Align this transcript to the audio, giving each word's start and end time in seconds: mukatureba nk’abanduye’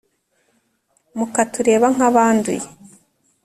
mukatureba 1.17 1.87
nk’abanduye’ 1.95 2.67